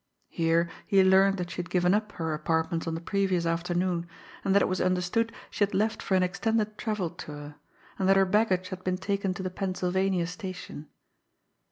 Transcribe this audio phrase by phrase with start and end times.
[0.29, 4.07] Here, he learned that she had given up her apartments on the previous afternoon,
[4.43, 7.53] and that it was understood she had left for an extended travel tour,
[7.99, 10.87] and that her baggage had been taken to the Pennsylvania Station.